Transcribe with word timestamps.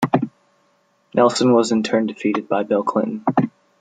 Nelson 1.13 1.53
was 1.53 1.71
in 1.71 1.83
turn 1.83 2.07
defeated 2.07 2.49
by 2.49 2.63
Bill 2.63 2.81
Clinton. 2.83 3.23